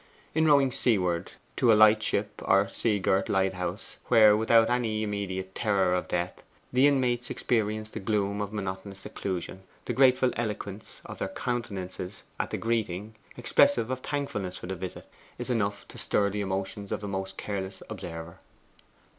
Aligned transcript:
In 0.33 0.47
rowing 0.47 0.71
seaward 0.71 1.33
to 1.57 1.71
a 1.71 1.75
light 1.77 2.01
ship 2.01 2.41
or 2.45 2.67
sea 2.67 2.97
girt 2.97 3.29
lighthouse, 3.29 3.99
where, 4.07 4.35
without 4.35 4.67
any 4.67 5.03
immediate 5.03 5.53
terror 5.53 5.93
of 5.93 6.07
death, 6.07 6.41
the 6.73 6.87
inmates 6.87 7.29
experience 7.29 7.91
the 7.91 7.99
gloom 7.99 8.41
of 8.41 8.51
monotonous 8.51 9.01
seclusion, 9.01 9.61
the 9.85 9.93
grateful 9.93 10.31
eloquence 10.35 11.01
of 11.05 11.19
their 11.19 11.29
countenances 11.29 12.23
at 12.39 12.49
the 12.49 12.57
greeting, 12.57 13.13
expressive 13.37 13.91
of 13.91 13.99
thankfulness 13.99 14.57
for 14.57 14.65
the 14.65 14.75
visit, 14.75 15.07
is 15.37 15.51
enough 15.51 15.87
to 15.89 15.99
stir 15.99 16.31
the 16.31 16.41
emotions 16.41 16.91
of 16.91 17.01
the 17.01 17.07
most 17.07 17.37
careless 17.37 17.83
observer. 17.87 18.39